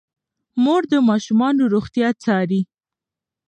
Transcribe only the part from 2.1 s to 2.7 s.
څاري.